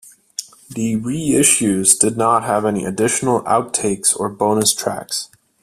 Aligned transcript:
The 0.71 0.95
reissues 0.95 1.95
did 1.95 2.17
not 2.17 2.43
have 2.43 2.65
any 2.65 2.85
additional 2.85 3.43
outtakes 3.43 4.19
or 4.19 4.29
bonus 4.29 4.73
tracks. 4.73 5.29